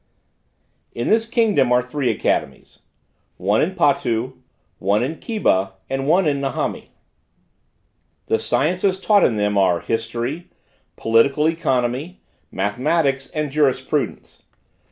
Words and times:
In 0.95 1.09
this 1.09 1.27
kingdom 1.27 1.71
are 1.71 1.83
three 1.83 2.09
academies; 2.09 2.79
one 3.37 3.61
in 3.61 3.75
Potu, 3.75 4.33
one 4.79 5.03
in 5.03 5.17
Keba, 5.17 5.73
and 5.91 6.07
one 6.07 6.25
in 6.27 6.41
Nahami. 6.41 6.85
The 8.25 8.39
sciences 8.39 8.99
taught 8.99 9.23
in 9.23 9.37
them 9.37 9.59
are 9.59 9.79
history, 9.79 10.49
political 10.95 11.47
economy, 11.47 12.19
mathematics, 12.51 13.29
and 13.29 13.51
jurisprudence. 13.51 14.41